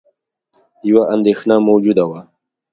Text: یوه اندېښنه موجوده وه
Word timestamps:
یوه 0.89 1.03
اندېښنه 1.15 1.55
موجوده 1.67 2.03
وه 2.09 2.21